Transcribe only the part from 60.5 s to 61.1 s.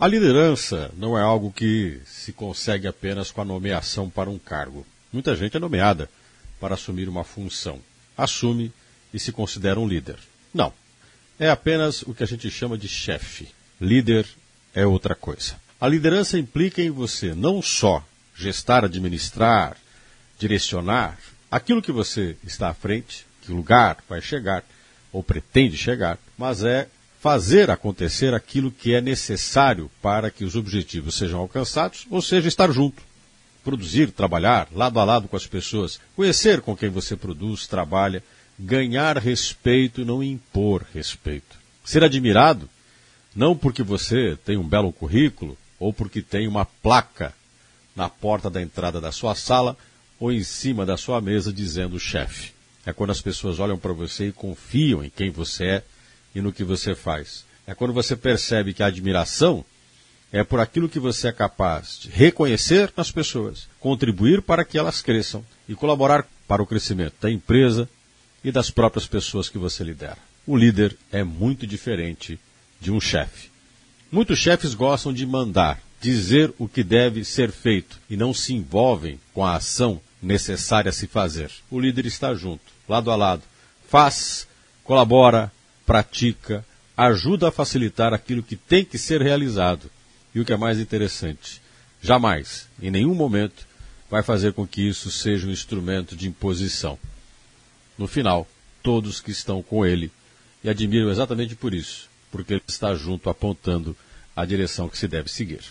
aquilo que